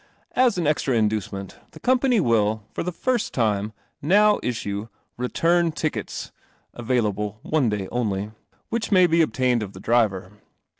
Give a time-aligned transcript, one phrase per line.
[0.35, 6.31] As an extra inducement, the Company will, for the first time, now issue Return Tickets!
[6.73, 8.31] (available one day only),
[8.69, 10.31] which may be obtained of the driver.